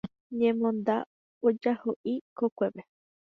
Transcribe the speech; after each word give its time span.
Ñemonda 0.39 0.95
ojahoʼi 1.47 2.13
kokue. 2.37 2.67